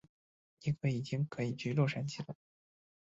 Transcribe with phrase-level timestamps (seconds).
[0.63, 2.35] 尼可已经可以去洛杉矶了。